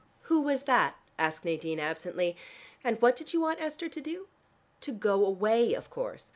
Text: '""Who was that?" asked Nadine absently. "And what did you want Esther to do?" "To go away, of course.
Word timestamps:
'""Who 0.31 0.41
was 0.41 0.63
that?" 0.63 0.95
asked 1.19 1.45
Nadine 1.45 1.79
absently. 1.79 2.35
"And 2.83 2.99
what 3.03 3.15
did 3.15 3.33
you 3.33 3.41
want 3.41 3.61
Esther 3.61 3.87
to 3.87 4.01
do?" 4.01 4.29
"To 4.81 4.91
go 4.93 5.23
away, 5.23 5.75
of 5.75 5.91
course. 5.91 6.25